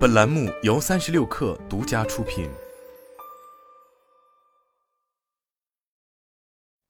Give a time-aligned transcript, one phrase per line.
[0.00, 2.48] 本栏目由三十六氪独家出品。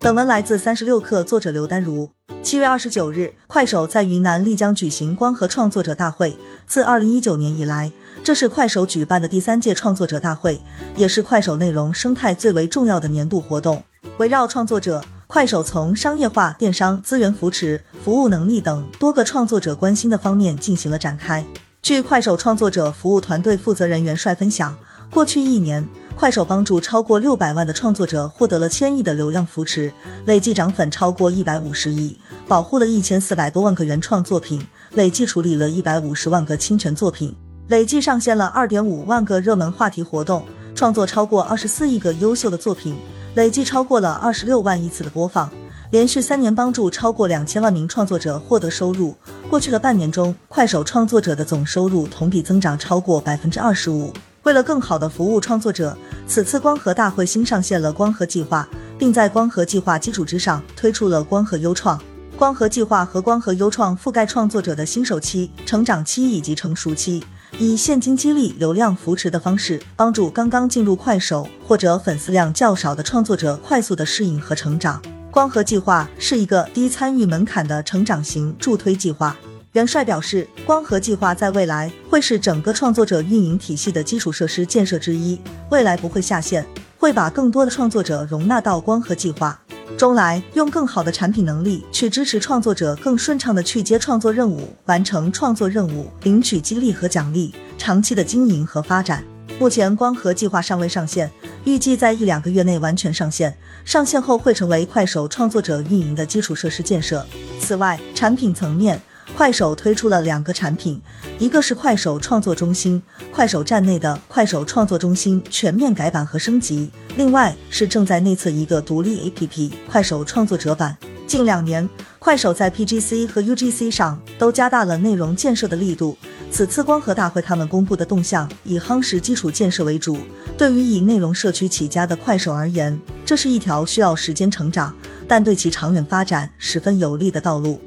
[0.00, 2.10] 本文来自三十六氪，作者刘丹如。
[2.42, 6.36] 七月二十九日，快手在云南丽江举行光合创作者大会。
[6.66, 7.92] 自二零一九年以来，
[8.24, 10.60] 这是快手举办的第三届创作者大会，
[10.96, 13.84] 也是快手内容生态最为重要的年度活动。
[14.18, 21.46] 围绕创作者，快手从商业化、电商、资源扶持、服务能力等多个创作者关心的方面进行了展开。
[21.86, 24.76] 据快手创作者服务团队负责人袁帅分享，
[25.08, 29.92] 过去一年，快手帮助超过六百万的创作者获得了千亿的流量扶持，
[30.24, 32.18] 累计涨粉超过一百五十亿，
[32.48, 37.32] 保护了一千四百多万个原创作品，累计处理了一百五十万个侵权作品，
[37.68, 42.96] 累计上线了二点五万个热门话题活动，创作超过二十四亿个优秀的作品，
[43.36, 45.48] 累计超过了二十六万亿次的播放。
[45.96, 49.16] 连续三年帮助超过两千万名创作者获得收入。
[49.48, 54.12] 过去的半年中，快手创作者的总收入同比增长超过百分之二十五。
[54.42, 55.96] 为了更好的服务创作者，
[56.28, 61.98] 此次光合大会新上线了光合计划，并在光合计划基础之上推出了光合优创。
[62.36, 67.24] 光合计划和光合优创覆盖创作者的新手期、成长期以及成熟期，
[67.58, 75.00] 以现金激励、流量扶持的方式，帮助刚刚进入快手或者粉丝量较少的创作者快速的适应和成长。
[75.36, 79.36] 光合计划是一个低参与门槛的成长型助推计划。
[79.72, 86.64] 元帅表示，光合计划在未来会是整个创作者运营体系的基础设施建设之一，未来不会下线，
[86.96, 89.60] 会把更多的创作者容纳到光合计划
[89.98, 99.22] 中来，用更好的产品能力去支持创作者更顺畅的去接创作任务，完成创作任务，领取激励和奖励，长期的经营和发展。
[99.58, 101.30] 目前光合计划尚未上线。
[101.64, 107.26] 预计在一两个月内完全上线，上线后会成为快手创作者运营的基础设施建设。
[107.58, 109.00] 此外，产品层面，
[109.36, 111.02] 快手推出了两个产品，
[111.40, 120.96] 一个是快手创作中心，快手站内的快手创作中心全面改版和升级；另外是正在内测一个独立 APP—— 快手创作者版。
[121.26, 121.88] 近两年，
[122.26, 126.18] 快手在 PGC 和 UGC 上都加大了内容建设的力度。
[126.50, 130.18] 此次光合大会，他们公布的动向以夯实基础建设为主。
[130.58, 134.92] 对于以内容社区起家的快手而言，这是一条需要时间成长，
[135.28, 137.80] 但对其长远发展十分有利的道路。